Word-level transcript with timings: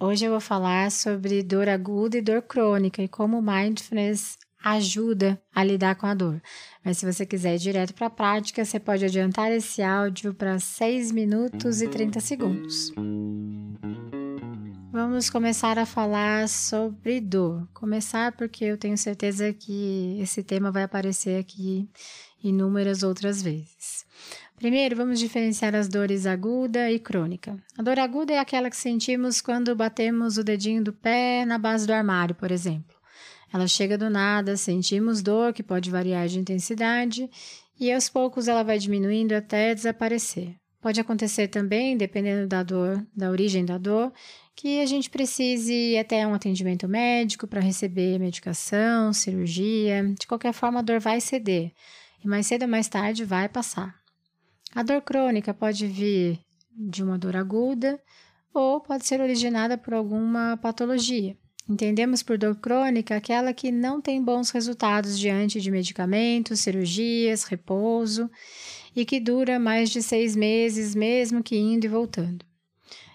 Hoje 0.00 0.24
eu 0.24 0.32
vou 0.32 0.40
falar 0.40 0.90
sobre 0.90 1.40
dor 1.42 1.68
aguda 1.68 2.18
e 2.18 2.22
dor 2.22 2.42
crônica 2.42 3.00
e 3.00 3.06
como 3.06 3.38
o 3.38 3.42
mindfulness 3.42 4.36
ajuda 4.62 5.40
a 5.54 5.62
lidar 5.62 5.94
com 5.94 6.06
a 6.06 6.14
dor. 6.14 6.42
Mas 6.84 6.98
se 6.98 7.06
você 7.06 7.24
quiser 7.24 7.54
ir 7.54 7.58
direto 7.58 7.94
para 7.94 8.08
a 8.08 8.10
prática, 8.10 8.64
você 8.64 8.80
pode 8.80 9.04
adiantar 9.04 9.52
esse 9.52 9.82
áudio 9.82 10.34
para 10.34 10.58
6 10.58 11.12
minutos 11.12 11.80
e 11.80 11.86
30 11.86 12.18
segundos. 12.18 12.92
Vamos 14.90 15.30
começar 15.30 15.78
a 15.78 15.86
falar 15.86 16.48
sobre 16.48 17.20
dor. 17.20 17.68
Começar 17.72 18.32
porque 18.32 18.64
eu 18.64 18.76
tenho 18.76 18.98
certeza 18.98 19.52
que 19.52 20.18
esse 20.20 20.42
tema 20.42 20.72
vai 20.72 20.82
aparecer 20.82 21.38
aqui 21.38 21.88
inúmeras 22.42 23.04
outras 23.04 23.42
vezes. 23.42 24.04
Primeiro, 24.56 24.96
vamos 24.96 25.18
diferenciar 25.18 25.74
as 25.74 25.88
dores 25.88 26.26
aguda 26.26 26.90
e 26.90 26.98
crônica. 26.98 27.56
A 27.76 27.82
dor 27.82 27.98
aguda 27.98 28.32
é 28.32 28.38
aquela 28.38 28.70
que 28.70 28.76
sentimos 28.76 29.40
quando 29.40 29.74
batemos 29.74 30.38
o 30.38 30.44
dedinho 30.44 30.82
do 30.82 30.92
pé 30.92 31.44
na 31.44 31.58
base 31.58 31.86
do 31.86 31.92
armário, 31.92 32.34
por 32.34 32.50
exemplo. 32.50 32.96
Ela 33.52 33.66
chega 33.66 33.98
do 33.98 34.08
nada, 34.08 34.56
sentimos 34.56 35.22
dor 35.22 35.52
que 35.52 35.62
pode 35.62 35.90
variar 35.90 36.26
de 36.28 36.38
intensidade 36.38 37.28
e 37.78 37.92
aos 37.92 38.08
poucos 38.08 38.48
ela 38.48 38.62
vai 38.62 38.78
diminuindo 38.78 39.32
até 39.32 39.74
desaparecer. 39.74 40.54
Pode 40.80 41.00
acontecer 41.00 41.48
também, 41.48 41.96
dependendo 41.96 42.46
da 42.46 42.62
dor, 42.62 43.04
da 43.16 43.30
origem 43.30 43.64
da 43.64 43.78
dor, 43.78 44.12
que 44.54 44.80
a 44.80 44.86
gente 44.86 45.08
precise 45.08 45.72
ir 45.72 45.98
até 45.98 46.26
um 46.26 46.34
atendimento 46.34 46.86
médico 46.86 47.46
para 47.46 47.60
receber 47.60 48.18
medicação, 48.18 49.12
cirurgia. 49.12 50.04
De 50.18 50.26
qualquer 50.26 50.52
forma, 50.52 50.80
a 50.80 50.82
dor 50.82 51.00
vai 51.00 51.20
ceder 51.20 51.72
e 52.22 52.28
mais 52.28 52.46
cedo 52.46 52.62
ou 52.62 52.68
mais 52.68 52.88
tarde 52.88 53.24
vai 53.24 53.48
passar. 53.48 54.03
A 54.74 54.82
dor 54.82 55.02
crônica 55.02 55.54
pode 55.54 55.86
vir 55.86 56.40
de 56.76 57.02
uma 57.02 57.16
dor 57.16 57.36
aguda 57.36 58.00
ou 58.52 58.80
pode 58.80 59.06
ser 59.06 59.20
originada 59.20 59.78
por 59.78 59.94
alguma 59.94 60.56
patologia. 60.56 61.36
Entendemos 61.68 62.22
por 62.22 62.36
dor 62.36 62.56
crônica 62.56 63.16
aquela 63.16 63.54
que 63.54 63.70
não 63.70 64.00
tem 64.00 64.22
bons 64.22 64.50
resultados 64.50 65.18
diante 65.18 65.60
de 65.60 65.70
medicamentos, 65.70 66.60
cirurgias, 66.60 67.44
repouso 67.44 68.28
e 68.94 69.04
que 69.04 69.20
dura 69.20 69.58
mais 69.58 69.90
de 69.90 70.02
seis 70.02 70.36
meses, 70.36 70.94
mesmo 70.94 71.42
que 71.42 71.56
indo 71.56 71.84
e 71.84 71.88
voltando. 71.88 72.44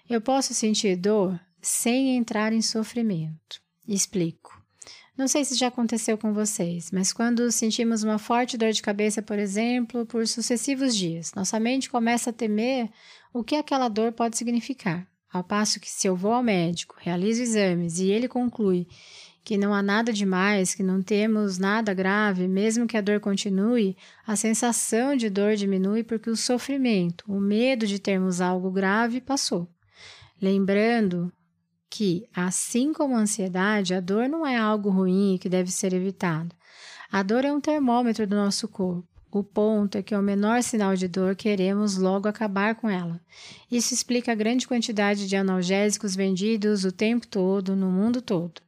Eu 0.08 0.20
posso 0.20 0.52
sentir 0.52 0.96
dor 0.96 1.38
sem 1.60 2.16
entrar 2.16 2.52
em 2.52 2.62
sofrimento. 2.62 3.60
Explico. 3.86 4.59
Não 5.20 5.28
sei 5.28 5.44
se 5.44 5.54
já 5.54 5.66
aconteceu 5.66 6.16
com 6.16 6.32
vocês, 6.32 6.90
mas 6.90 7.12
quando 7.12 7.52
sentimos 7.52 8.02
uma 8.02 8.16
forte 8.16 8.56
dor 8.56 8.72
de 8.72 8.80
cabeça, 8.80 9.20
por 9.20 9.38
exemplo, 9.38 10.06
por 10.06 10.26
sucessivos 10.26 10.96
dias, 10.96 11.34
nossa 11.34 11.60
mente 11.60 11.90
começa 11.90 12.30
a 12.30 12.32
temer 12.32 12.88
o 13.30 13.44
que 13.44 13.54
aquela 13.54 13.90
dor 13.90 14.12
pode 14.12 14.38
significar. 14.38 15.06
Ao 15.30 15.44
passo 15.44 15.78
que, 15.78 15.90
se 15.90 16.06
eu 16.06 16.16
vou 16.16 16.32
ao 16.32 16.42
médico, 16.42 16.96
realizo 16.98 17.42
exames 17.42 17.98
e 17.98 18.10
ele 18.10 18.28
conclui 18.28 18.88
que 19.44 19.58
não 19.58 19.74
há 19.74 19.82
nada 19.82 20.10
demais, 20.10 20.74
que 20.74 20.82
não 20.82 21.02
temos 21.02 21.58
nada 21.58 21.92
grave, 21.92 22.48
mesmo 22.48 22.86
que 22.86 22.96
a 22.96 23.02
dor 23.02 23.20
continue, 23.20 23.98
a 24.26 24.36
sensação 24.36 25.14
de 25.14 25.28
dor 25.28 25.54
diminui 25.54 26.02
porque 26.02 26.30
o 26.30 26.36
sofrimento, 26.36 27.26
o 27.28 27.38
medo 27.38 27.86
de 27.86 27.98
termos 27.98 28.40
algo 28.40 28.70
grave 28.70 29.20
passou. 29.20 29.68
Lembrando 30.40 31.30
que, 31.90 32.28
assim 32.32 32.92
como 32.92 33.16
a 33.16 33.20
ansiedade, 33.20 33.92
a 33.92 34.00
dor 34.00 34.28
não 34.28 34.46
é 34.46 34.56
algo 34.56 34.88
ruim 34.88 35.36
que 35.40 35.48
deve 35.48 35.72
ser 35.72 35.92
evitado. 35.92 36.54
A 37.10 37.22
dor 37.24 37.44
é 37.44 37.52
um 37.52 37.60
termômetro 37.60 38.26
do 38.26 38.36
nosso 38.36 38.68
corpo. 38.68 39.04
O 39.32 39.42
ponto 39.42 39.98
é 39.98 40.02
que, 40.02 40.14
ao 40.14 40.22
menor 40.22 40.62
sinal 40.62 40.94
de 40.94 41.08
dor, 41.08 41.34
queremos 41.34 41.96
logo 41.96 42.28
acabar 42.28 42.76
com 42.76 42.88
ela. 42.88 43.20
Isso 43.70 43.92
explica 43.92 44.32
a 44.32 44.36
grande 44.36 44.66
quantidade 44.66 45.26
de 45.26 45.36
analgésicos 45.36 46.14
vendidos 46.14 46.84
o 46.84 46.92
tempo 46.92 47.26
todo, 47.26 47.74
no 47.74 47.90
mundo 47.90 48.22
todo. 48.22 48.60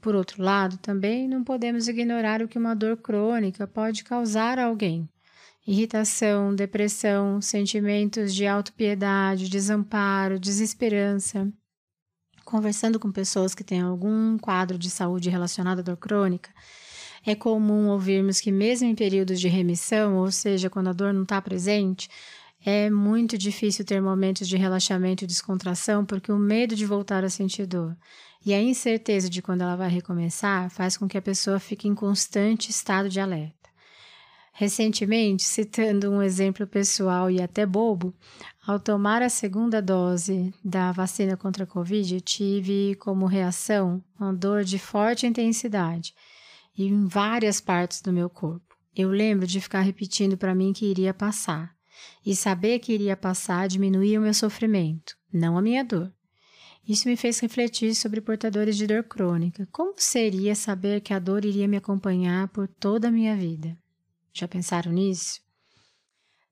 Por 0.00 0.14
outro 0.14 0.42
lado, 0.42 0.78
também 0.78 1.26
não 1.26 1.42
podemos 1.42 1.88
ignorar 1.88 2.42
o 2.42 2.48
que 2.48 2.58
uma 2.58 2.74
dor 2.74 2.96
crônica 2.98 3.66
pode 3.66 4.04
causar 4.04 4.58
a 4.58 4.66
alguém. 4.66 5.08
Irritação, 5.66 6.54
depressão, 6.54 7.40
sentimentos 7.40 8.34
de 8.34 8.46
autopiedade, 8.46 9.48
desamparo, 9.48 10.38
desesperança, 10.38 11.52
conversando 12.46 12.98
com 12.98 13.12
pessoas 13.12 13.54
que 13.54 13.64
têm 13.64 13.80
algum 13.80 14.38
quadro 14.38 14.78
de 14.78 14.88
saúde 14.88 15.28
relacionado 15.28 15.80
à 15.80 15.82
dor 15.82 15.96
crônica, 15.96 16.48
é 17.26 17.34
comum 17.34 17.88
ouvirmos 17.88 18.40
que, 18.40 18.52
mesmo 18.52 18.88
em 18.88 18.94
períodos 18.94 19.40
de 19.40 19.48
remissão, 19.48 20.16
ou 20.16 20.30
seja, 20.30 20.70
quando 20.70 20.88
a 20.88 20.92
dor 20.92 21.12
não 21.12 21.24
está 21.24 21.42
presente, 21.42 22.08
é 22.64 22.88
muito 22.88 23.36
difícil 23.36 23.84
ter 23.84 24.00
momentos 24.00 24.48
de 24.48 24.56
relaxamento 24.56 25.24
e 25.24 25.26
descontração 25.26 26.04
porque 26.04 26.30
o 26.30 26.38
medo 26.38 26.76
de 26.76 26.86
voltar 26.86 27.24
a 27.24 27.28
sentir 27.28 27.66
dor 27.66 27.96
e 28.44 28.54
a 28.54 28.62
incerteza 28.62 29.28
de 29.28 29.42
quando 29.42 29.62
ela 29.62 29.74
vai 29.74 29.88
recomeçar 29.88 30.70
faz 30.70 30.96
com 30.96 31.08
que 31.08 31.18
a 31.18 31.22
pessoa 31.22 31.58
fique 31.58 31.88
em 31.88 31.94
constante 31.96 32.70
estado 32.70 33.08
de 33.08 33.18
alerta. 33.18 33.56
Recentemente, 34.52 35.42
citando 35.42 36.10
um 36.10 36.22
exemplo 36.22 36.66
pessoal 36.66 37.30
e 37.30 37.42
até 37.42 37.66
bobo, 37.66 38.14
ao 38.66 38.80
tomar 38.80 39.22
a 39.22 39.28
segunda 39.28 39.80
dose 39.80 40.52
da 40.64 40.90
vacina 40.90 41.36
contra 41.36 41.62
a 41.62 41.66
Covid, 41.66 42.20
tive 42.20 42.96
como 42.96 43.24
reação 43.26 44.02
uma 44.18 44.34
dor 44.34 44.64
de 44.64 44.76
forte 44.76 45.26
intensidade 45.26 46.12
em 46.76 47.06
várias 47.06 47.60
partes 47.60 48.02
do 48.02 48.12
meu 48.12 48.28
corpo. 48.28 48.76
Eu 48.94 49.10
lembro 49.10 49.46
de 49.46 49.60
ficar 49.60 49.82
repetindo 49.82 50.36
para 50.36 50.54
mim 50.54 50.72
que 50.72 50.84
iria 50.84 51.14
passar, 51.14 51.74
e 52.24 52.34
saber 52.34 52.80
que 52.80 52.92
iria 52.92 53.16
passar 53.16 53.68
diminuía 53.68 54.18
o 54.18 54.22
meu 54.22 54.34
sofrimento, 54.34 55.16
não 55.32 55.56
a 55.56 55.62
minha 55.62 55.84
dor. 55.84 56.12
Isso 56.86 57.08
me 57.08 57.16
fez 57.16 57.38
refletir 57.40 57.94
sobre 57.94 58.20
portadores 58.20 58.76
de 58.76 58.86
dor 58.86 59.04
crônica. 59.04 59.66
Como 59.72 59.94
seria 59.96 60.54
saber 60.54 61.00
que 61.00 61.14
a 61.14 61.18
dor 61.18 61.44
iria 61.44 61.66
me 61.66 61.76
acompanhar 61.76 62.48
por 62.48 62.68
toda 62.68 63.08
a 63.08 63.10
minha 63.10 63.36
vida? 63.36 63.76
Já 64.32 64.46
pensaram 64.46 64.92
nisso? 64.92 65.45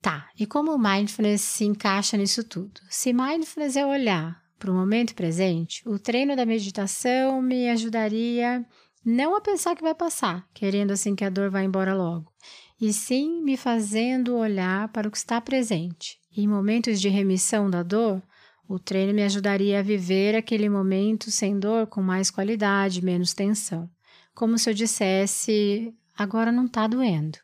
Tá, 0.04 0.28
e 0.38 0.44
como 0.44 0.70
o 0.74 0.78
mindfulness 0.78 1.40
se 1.40 1.64
encaixa 1.64 2.18
nisso 2.18 2.44
tudo? 2.44 2.78
Se 2.90 3.10
mindfulness 3.10 3.74
é 3.74 3.86
olhar 3.86 4.38
para 4.58 4.70
o 4.70 4.74
momento 4.74 5.14
presente, 5.14 5.82
o 5.88 5.98
treino 5.98 6.36
da 6.36 6.44
meditação 6.44 7.40
me 7.40 7.70
ajudaria 7.70 8.66
não 9.02 9.34
a 9.34 9.40
pensar 9.40 9.74
que 9.74 9.80
vai 9.82 9.94
passar, 9.94 10.46
querendo 10.52 10.90
assim 10.90 11.14
que 11.14 11.24
a 11.24 11.30
dor 11.30 11.48
vá 11.48 11.62
embora 11.62 11.94
logo, 11.94 12.30
e 12.78 12.92
sim 12.92 13.42
me 13.42 13.56
fazendo 13.56 14.36
olhar 14.36 14.88
para 14.88 15.08
o 15.08 15.10
que 15.10 15.16
está 15.16 15.40
presente. 15.40 16.18
E 16.36 16.42
em 16.42 16.46
momentos 16.46 17.00
de 17.00 17.08
remissão 17.08 17.70
da 17.70 17.82
dor, 17.82 18.22
o 18.68 18.78
treino 18.78 19.14
me 19.14 19.22
ajudaria 19.22 19.78
a 19.78 19.82
viver 19.82 20.36
aquele 20.36 20.68
momento 20.68 21.30
sem 21.30 21.58
dor 21.58 21.86
com 21.86 22.02
mais 22.02 22.30
qualidade, 22.30 23.02
menos 23.02 23.32
tensão. 23.32 23.88
Como 24.34 24.58
se 24.58 24.68
eu 24.68 24.74
dissesse: 24.74 25.94
agora 26.14 26.52
não 26.52 26.66
está 26.66 26.86
doendo. 26.86 27.38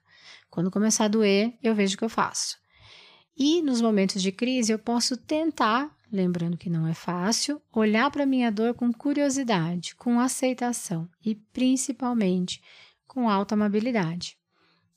Quando 0.51 0.71
começar 0.71 1.05
a 1.05 1.09
doer, 1.09 1.55
eu 1.63 1.75
vejo 1.75 1.95
o 1.95 1.99
que 1.99 2.05
eu 2.05 2.09
faço. 2.09 2.59
E 3.37 3.63
nos 3.63 3.81
momentos 3.81 4.21
de 4.21 4.33
crise, 4.33 4.73
eu 4.73 4.79
posso 4.79 5.17
tentar, 5.17 5.91
lembrando 6.13 6.59
que 6.59 6.69
não 6.69 6.87
é 6.87 6.93
fácil, 6.93 7.63
olhar 7.73 8.11
para 8.11 8.25
a 8.25 8.27
minha 8.27 8.51
dor 8.51 8.75
com 8.75 8.93
curiosidade, 8.93 9.95
com 9.95 10.21
aceitação 10.21 11.09
e 11.25 11.35
principalmente 11.35 12.61
com 13.07 13.29
alta 13.29 13.55
amabilidade. 13.55 14.37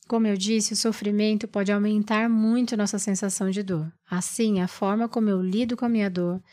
Como 0.08 0.28
eu 0.28 0.36
disse, 0.36 0.74
o 0.74 0.76
sofrimento 0.76 1.48
pode 1.48 1.72
aumentar 1.72 2.30
muito 2.30 2.76
nossa 2.76 3.00
sensação 3.00 3.50
de 3.50 3.64
dor. 3.64 3.92
Assim, 4.10 4.60
a 4.60 4.68
forma 4.68 5.08
como 5.08 5.30
eu 5.30 5.42
lido 5.42 5.78
com 5.78 5.86
a 5.86 5.90
minha 5.90 6.10
dor 6.10 6.44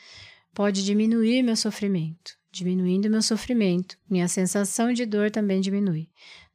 pode 0.54 0.84
diminuir 0.84 1.42
meu 1.42 1.56
sofrimento. 1.56 2.38
Diminuindo 2.52 3.10
meu 3.10 3.22
sofrimento, 3.22 3.96
minha 4.08 4.26
sensação 4.28 4.92
de 4.92 5.06
dor 5.06 5.30
também 5.30 5.60
diminui. 5.60 6.08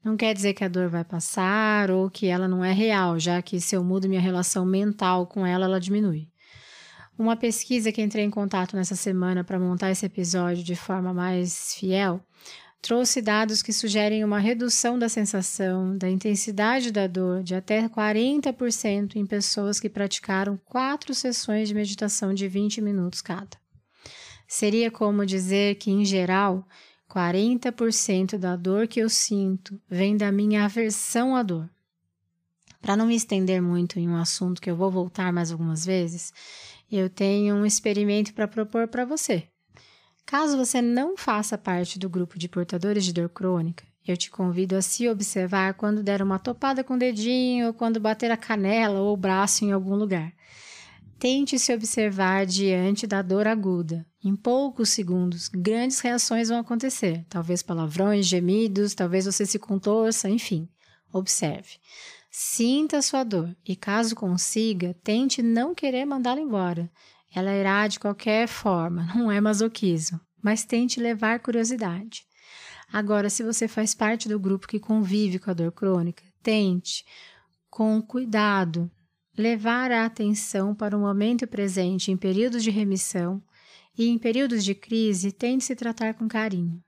Não 0.05 0.15
quer 0.15 0.35
dizer 0.35 0.53
que 0.53 0.63
a 0.63 0.67
dor 0.67 0.87
vai 0.87 1.03
passar 1.03 1.89
ou 1.89 2.11
que 2.11 2.27
ela 2.27 2.47
não 2.47 2.63
é 2.63 2.71
real, 2.71 3.19
já 3.19 3.41
que 3.41 3.59
se 3.59 3.75
eu 3.75 3.83
mudo 3.83 4.07
minha 4.07 4.21
relação 4.21 4.63
mental 4.63 5.25
com 5.25 5.43
ela, 5.43 5.65
ela 5.65 5.79
diminui. 5.79 6.29
Uma 7.17 7.35
pesquisa 7.35 7.91
que 7.91 8.03
entrei 8.03 8.23
em 8.23 8.29
contato 8.29 8.75
nessa 8.75 8.95
semana 8.95 9.43
para 9.43 9.57
montar 9.57 9.89
esse 9.89 10.05
episódio 10.05 10.63
de 10.63 10.75
forma 10.75 11.11
mais 11.11 11.73
fiel 11.73 12.23
trouxe 12.83 13.19
dados 13.19 13.63
que 13.63 13.73
sugerem 13.73 14.23
uma 14.23 14.37
redução 14.37 14.99
da 14.99 15.09
sensação, 15.09 15.97
da 15.97 16.07
intensidade 16.07 16.91
da 16.91 17.07
dor 17.07 17.41
de 17.41 17.55
até 17.55 17.89
40% 17.89 19.15
em 19.15 19.25
pessoas 19.25 19.79
que 19.79 19.89
praticaram 19.89 20.55
quatro 20.65 21.15
sessões 21.15 21.67
de 21.67 21.73
meditação 21.73 22.31
de 22.31 22.47
20 22.47 22.79
minutos 22.79 23.23
cada. 23.23 23.57
Seria 24.47 24.91
como 24.91 25.25
dizer 25.25 25.75
que, 25.75 25.89
em 25.89 26.05
geral, 26.05 26.63
40% 27.15 28.37
da 28.37 28.57
dor 28.57 28.89
que 28.89 28.99
eu 28.99 29.07
sinto 29.07 29.79
vem 29.89 30.17
da 30.17 30.33
minha 30.33 30.65
aversão 30.65 31.33
à 31.33 31.41
dor. 31.41 31.69
Para 32.81 32.97
não 32.97 33.05
me 33.05 33.15
estender 33.15 33.61
muito 33.61 33.97
em 33.97 34.09
um 34.09 34.17
assunto 34.17 34.61
que 34.61 34.69
eu 34.69 34.75
vou 34.75 34.91
voltar 34.91 35.31
mais 35.31 35.49
algumas 35.49 35.85
vezes, 35.85 36.33
eu 36.91 37.09
tenho 37.09 37.55
um 37.55 37.65
experimento 37.65 38.33
para 38.33 38.49
propor 38.49 38.89
para 38.89 39.05
você. 39.05 39.47
Caso 40.25 40.57
você 40.57 40.81
não 40.81 41.15
faça 41.15 41.57
parte 41.57 41.97
do 41.97 42.09
grupo 42.09 42.37
de 42.37 42.49
portadores 42.49 43.05
de 43.05 43.13
dor 43.13 43.29
crônica, 43.29 43.85
eu 44.05 44.17
te 44.17 44.29
convido 44.29 44.75
a 44.75 44.81
se 44.81 45.07
observar 45.07 45.75
quando 45.75 46.03
der 46.03 46.21
uma 46.21 46.37
topada 46.37 46.83
com 46.83 46.95
o 46.95 46.99
dedinho 46.99 47.67
ou 47.67 47.73
quando 47.73 47.97
bater 47.97 48.29
a 48.29 48.37
canela 48.37 48.99
ou 48.99 49.13
o 49.13 49.17
braço 49.17 49.63
em 49.63 49.71
algum 49.71 49.95
lugar. 49.95 50.33
Tente 51.17 51.57
se 51.57 51.73
observar 51.73 52.45
diante 52.45 53.07
da 53.07 53.21
dor 53.21 53.47
aguda. 53.47 54.05
Em 54.23 54.35
poucos 54.35 54.89
segundos, 54.89 55.47
grandes 55.47 55.99
reações 55.99 56.49
vão 56.49 56.59
acontecer. 56.59 57.25
Talvez 57.29 57.63
palavrões, 57.63 58.25
gemidos, 58.25 58.93
talvez 58.93 59.25
você 59.25 59.45
se 59.45 59.57
contorça, 59.57 60.29
enfim. 60.29 60.67
Observe. 61.13 61.77
Sinta 62.29 62.97
a 62.97 63.01
sua 63.01 63.23
dor 63.23 63.55
e, 63.65 63.77
caso 63.77 64.13
consiga, 64.13 64.93
tente 65.03 65.41
não 65.41 65.73
querer 65.73 66.03
mandá-la 66.03 66.41
embora. 66.41 66.91
Ela 67.33 67.55
irá 67.55 67.87
de 67.87 67.97
qualquer 67.97 68.45
forma, 68.47 69.07
não 69.15 69.31
é 69.31 69.39
masoquismo, 69.39 70.19
mas 70.41 70.65
tente 70.65 70.99
levar 70.99 71.39
curiosidade. 71.39 72.25
Agora, 72.91 73.29
se 73.29 73.41
você 73.41 73.69
faz 73.69 73.95
parte 73.95 74.27
do 74.27 74.39
grupo 74.39 74.67
que 74.67 74.79
convive 74.79 75.39
com 75.39 75.49
a 75.49 75.53
dor 75.53 75.71
crônica, 75.71 76.23
tente, 76.43 77.05
com 77.69 78.01
cuidado, 78.01 78.91
levar 79.37 79.91
a 79.91 80.05
atenção 80.05 80.73
para 80.73 80.95
o 80.95 80.99
momento 80.99 81.45
presente 81.47 82.11
em 82.11 82.17
períodos 82.17 82.63
de 82.63 82.69
remissão 82.69 83.41
e 83.97 84.07
em 84.07 84.17
períodos 84.17 84.63
de 84.63 84.75
crise, 84.75 85.31
tente 85.31 85.63
se 85.63 85.75
tratar 85.75 86.13
com 86.13 86.27
carinho. 86.27 86.81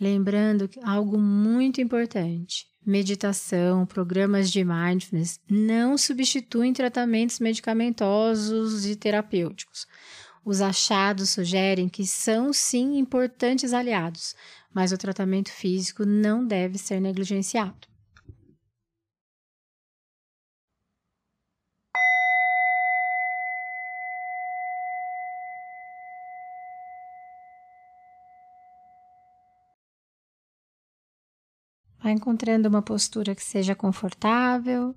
Lembrando 0.00 0.68
algo 0.82 1.18
muito 1.18 1.80
importante: 1.80 2.66
meditação, 2.84 3.86
programas 3.86 4.50
de 4.50 4.64
mindfulness 4.64 5.40
não 5.48 5.96
substituem 5.96 6.72
tratamentos 6.72 7.40
medicamentosos 7.40 8.86
e 8.86 8.94
terapêuticos. 8.94 9.86
Os 10.44 10.60
achados 10.60 11.30
sugerem 11.30 11.88
que 11.88 12.06
são 12.06 12.52
sim 12.52 12.98
importantes 12.98 13.72
aliados, 13.72 14.34
mas 14.72 14.92
o 14.92 14.98
tratamento 14.98 15.50
físico 15.50 16.04
não 16.06 16.46
deve 16.46 16.78
ser 16.78 17.00
negligenciado. 17.00 17.88
Vai 32.06 32.12
encontrando 32.12 32.68
uma 32.68 32.82
postura 32.82 33.34
que 33.34 33.42
seja 33.42 33.74
confortável, 33.74 34.96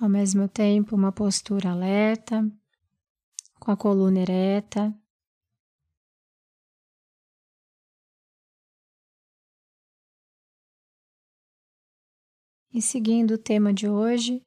ao 0.00 0.08
mesmo 0.08 0.48
tempo 0.48 0.96
uma 0.96 1.12
postura 1.12 1.70
alerta, 1.70 2.50
com 3.60 3.70
a 3.70 3.76
coluna 3.76 4.20
ereta. 4.20 4.90
E 12.72 12.80
seguindo 12.80 13.32
o 13.32 13.38
tema 13.38 13.70
de 13.70 13.86
hoje, 13.86 14.42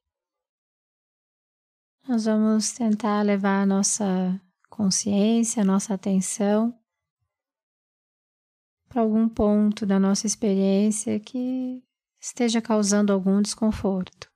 nós 2.08 2.26
vamos 2.26 2.72
tentar 2.72 3.22
levar 3.22 3.62
a 3.62 3.66
nossa 3.68 4.42
consciência, 4.68 5.62
a 5.62 5.66
nossa 5.66 5.94
atenção 5.94 6.76
para 8.96 9.02
algum 9.02 9.28
ponto 9.28 9.86
da 9.86 10.00
nossa 10.00 10.26
experiência 10.26 11.20
que 11.20 11.84
esteja 12.18 12.62
causando 12.62 13.12
algum 13.12 13.42
desconforto. 13.42 14.32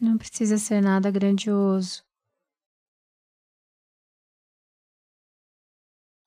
Não 0.00 0.16
precisa 0.16 0.56
ser 0.56 0.80
nada 0.80 1.10
grandioso. 1.10 2.02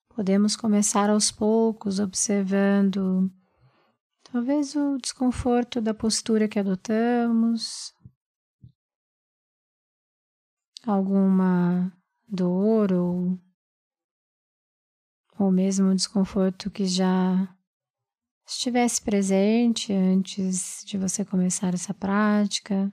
Podemos 0.10 0.56
começar 0.56 1.10
aos 1.10 1.32
poucos 1.32 2.00
observando 2.00 3.32
talvez 4.32 4.76
o 4.76 5.00
desconforto 5.00 5.82
da 5.82 5.92
postura 5.96 6.48
que 6.48 6.60
adotamos, 6.60 7.96
alguma 10.88 11.92
dor 12.28 12.94
ou, 12.94 13.38
ou 15.38 15.52
mesmo 15.52 15.94
desconforto 15.94 16.72
que 16.72 16.86
já 16.86 17.54
estivesse 18.48 19.02
presente 19.02 19.92
antes 19.92 20.84
de 20.86 20.98
você 20.98 21.26
começar 21.26 21.74
essa 21.74 21.94
prática. 21.94 22.92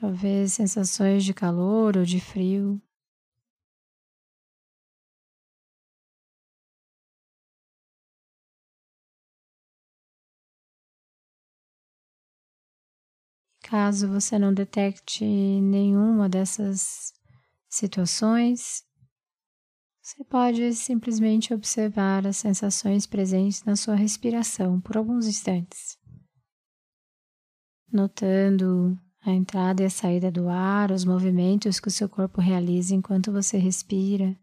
Talvez 0.00 0.52
sensações 0.52 1.24
de 1.24 1.32
calor 1.32 1.96
ou 1.96 2.04
de 2.04 2.20
frio. 2.20 2.82
Caso 13.76 14.06
você 14.06 14.38
não 14.38 14.54
detecte 14.54 15.24
nenhuma 15.24 16.28
dessas 16.28 17.12
situações, 17.68 18.84
você 20.00 20.22
pode 20.22 20.72
simplesmente 20.74 21.52
observar 21.52 22.24
as 22.24 22.36
sensações 22.36 23.04
presentes 23.04 23.64
na 23.64 23.74
sua 23.74 23.96
respiração 23.96 24.80
por 24.80 24.96
alguns 24.96 25.26
instantes, 25.26 25.98
notando 27.92 28.96
a 29.20 29.32
entrada 29.32 29.82
e 29.82 29.86
a 29.86 29.90
saída 29.90 30.30
do 30.30 30.48
ar, 30.48 30.92
os 30.92 31.04
movimentos 31.04 31.80
que 31.80 31.88
o 31.88 31.90
seu 31.90 32.08
corpo 32.08 32.40
realiza 32.40 32.94
enquanto 32.94 33.32
você 33.32 33.58
respira. 33.58 34.38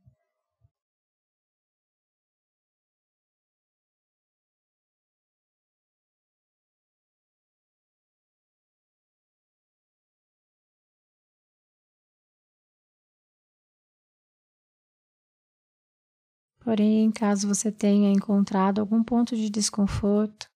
Porém, 16.64 17.12
caso 17.12 17.48
você 17.48 17.72
tenha 17.72 18.12
encontrado 18.12 18.80
algum 18.80 19.04
ponto 19.04 19.36
de 19.36 19.50
desconforto, 19.50 20.48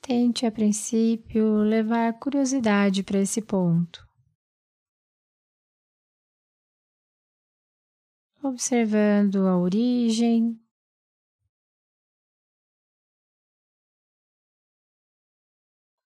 tente 0.00 0.44
a 0.44 0.50
princípio 0.50 1.58
levar 1.58 2.18
curiosidade 2.18 3.04
para 3.04 3.20
esse 3.20 3.40
ponto. 3.40 4.04
Observando 8.42 9.46
a 9.46 9.56
origem, 9.56 10.60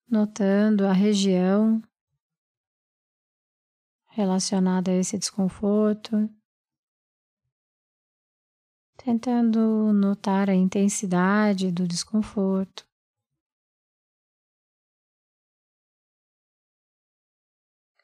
notando 0.07 0.87
a 0.87 0.93
região 0.93 1.81
relacionada 4.11 4.91
a 4.91 4.95
esse 4.95 5.19
desconforto 5.19 6.29
tentando 9.05 9.93
notar 9.93 10.49
a 10.49 10.55
intensidade 10.55 11.71
do 11.71 11.87
desconforto. 11.87 12.89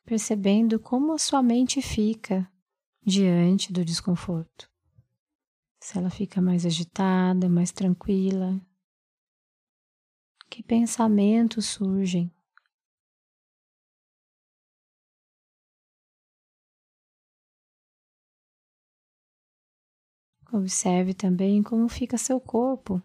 Percebendo 0.04 0.78
como 0.78 1.14
a 1.14 1.18
sua 1.18 1.42
mente 1.42 1.80
fica 1.80 2.46
diante 3.02 3.72
do 3.72 3.82
desconforto. 3.82 4.70
Se 5.82 5.96
ela 5.96 6.10
fica 6.10 6.42
mais 6.42 6.66
agitada, 6.66 7.48
mais 7.48 7.72
tranquila. 7.72 8.60
Que 10.50 10.62
pensamentos 10.62 11.64
surgem? 11.64 12.30
Observe 20.52 21.14
também 21.14 21.62
como 21.62 21.88
fica 21.88 22.18
seu 22.18 22.40
corpo. 22.40 23.02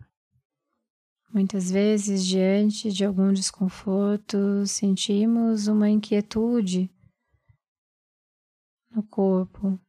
Muitas 1.34 1.70
vezes, 1.70 2.26
diante 2.26 2.92
de 2.92 3.06
algum 3.06 3.32
desconforto, 3.34 4.66
sentimos 4.66 5.68
uma 5.68 5.90
inquietude 5.90 6.90
no 8.90 9.04
corpo. 9.04 9.80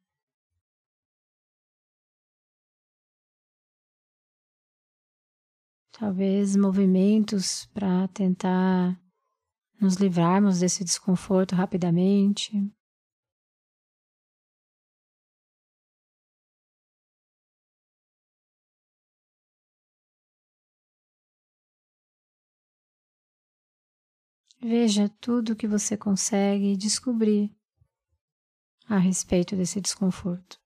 talvez 5.98 6.54
movimentos 6.56 7.66
para 7.72 8.06
tentar 8.08 9.00
nos 9.80 9.96
livrarmos 9.96 10.60
desse 10.60 10.84
desconforto 10.84 11.54
rapidamente. 11.54 12.52
Veja 24.60 25.08
tudo 25.20 25.52
o 25.52 25.56
que 25.56 25.68
você 25.68 25.96
consegue 25.96 26.76
descobrir 26.76 27.54
a 28.88 28.98
respeito 28.98 29.54
desse 29.54 29.80
desconforto. 29.80 30.58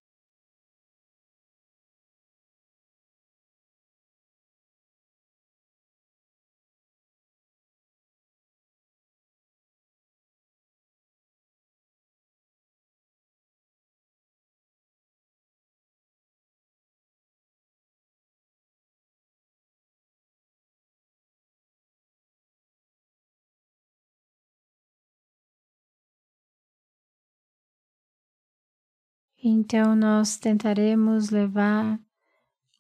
Então, 29.43 29.97
nós 29.97 30.37
tentaremos 30.37 31.31
levar 31.31 31.99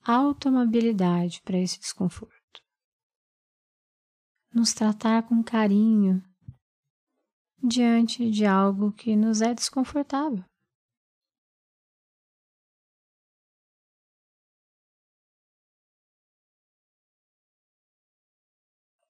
automobilidade 0.04 1.40
para 1.42 1.56
esse 1.56 1.80
desconforto. 1.80 2.34
Nos 4.52 4.74
tratar 4.74 5.22
com 5.22 5.42
carinho 5.42 6.22
diante 7.62 8.30
de 8.30 8.44
algo 8.44 8.92
que 8.92 9.16
nos 9.16 9.40
é 9.40 9.54
desconfortável. 9.54 10.44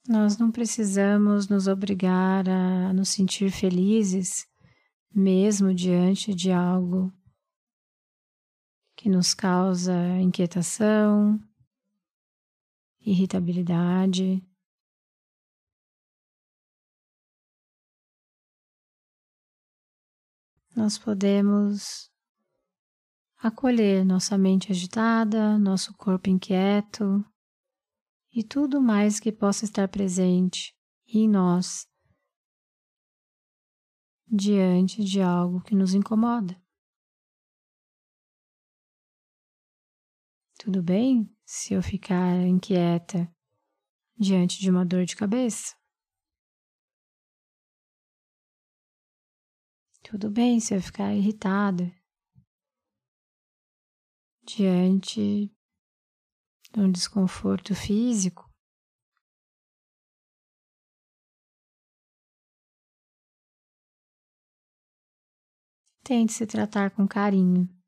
Nós 0.07 0.39
não 0.39 0.53
precisamos 0.53 1.49
nos 1.49 1.67
obrigar 1.67 2.49
a 2.49 2.93
nos 2.93 3.09
sentir 3.09 3.51
felizes, 3.51 4.47
mesmo 5.13 5.75
diante 5.75 6.33
de 6.35 6.53
algo 6.53 7.13
que 9.01 9.09
nos 9.09 9.33
causa 9.33 9.95
inquietação, 10.21 11.41
irritabilidade. 13.01 14.47
Nós 20.77 20.99
podemos 20.99 22.11
acolher 23.39 24.05
nossa 24.05 24.37
mente 24.37 24.71
agitada, 24.71 25.59
nosso 25.59 25.97
corpo 25.97 26.29
inquieto 26.29 27.25
e 28.31 28.45
tudo 28.45 28.83
mais 28.83 29.19
que 29.19 29.33
possa 29.33 29.65
estar 29.65 29.89
presente 29.89 30.77
em 31.09 31.27
nós 31.27 31.89
diante 34.31 35.03
de 35.03 35.23
algo 35.23 35.63
que 35.63 35.75
nos 35.75 35.95
incomoda. 35.95 36.60
Tudo 40.63 40.83
bem 40.83 41.35
se 41.43 41.73
eu 41.73 41.83
ficar 41.83 42.37
inquieta 42.47 43.35
diante 44.15 44.61
de 44.61 44.69
uma 44.69 44.85
dor 44.85 45.07
de 45.07 45.17
cabeça? 45.17 45.75
Tudo 50.03 50.31
bem 50.31 50.61
se 50.61 50.75
eu 50.75 50.83
ficar 50.83 51.15
irritada 51.15 51.91
diante 54.43 55.51
de 56.71 56.79
um 56.79 56.93
desconforto 56.93 57.75
físico? 57.75 58.47
Tente 66.05 66.35
se 66.35 66.47
tratar 66.47 66.91
com 66.91 67.09
carinho. 67.09 67.80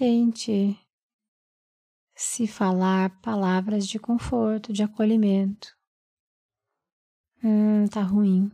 Tente 0.00 0.80
se 2.16 2.46
falar 2.46 3.20
palavras 3.20 3.86
de 3.86 3.98
conforto, 3.98 4.72
de 4.72 4.82
acolhimento. 4.82 5.76
Hum, 7.44 7.86
tá 7.86 8.00
ruim. 8.00 8.50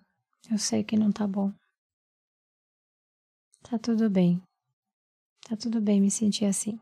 Eu 0.50 0.58
sei 0.58 0.82
que 0.82 0.96
não 0.96 1.12
tá 1.12 1.24
bom. 1.24 1.52
Tá 3.62 3.78
tudo 3.78 4.10
bem. 4.10 4.42
Tá 5.48 5.56
tudo 5.56 5.80
bem 5.80 6.00
me 6.00 6.10
sentir 6.10 6.46
assim. 6.46 6.80